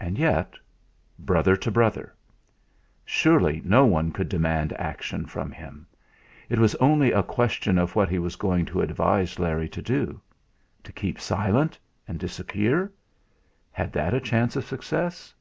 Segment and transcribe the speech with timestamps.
[0.00, 0.54] And yet
[1.18, 2.14] brother to brother!
[3.04, 5.86] Surely no one could demand action from him!
[6.48, 10.18] It was only a question of what he was going to advise Larry to do.
[10.82, 11.78] To keep silent,
[12.08, 12.90] and disappear?
[13.70, 15.34] Had that a chance of success?